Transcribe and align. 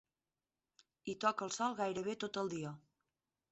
Hi 1.05 1.15
toca 1.25 1.47
el 1.49 1.53
sol 1.59 1.77
gairebé 1.83 2.17
tot 2.27 2.43
el 2.45 2.53
dia. 2.57 2.75